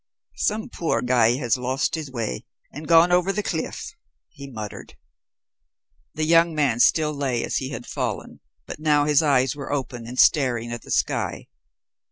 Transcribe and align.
"Some 0.39 0.67
poor 0.69 1.03
guy 1.03 1.35
has 1.35 1.57
lost 1.59 1.93
his 1.93 2.09
way 2.09 2.43
and 2.71 2.87
gone 2.87 3.11
over 3.11 3.31
the 3.31 3.43
cliff," 3.43 3.91
he 4.29 4.49
muttered. 4.49 4.95
The 6.15 6.23
young 6.23 6.55
man 6.55 6.79
still 6.79 7.13
lay 7.13 7.43
as 7.43 7.57
he 7.57 7.69
had 7.69 7.85
fallen, 7.85 8.39
but 8.65 8.79
now 8.79 9.05
his 9.05 9.21
eyes 9.21 9.55
were 9.55 9.71
open 9.71 10.07
and 10.07 10.17
staring 10.17 10.71
at 10.71 10.81
the 10.81 10.89
sky. 10.89 11.49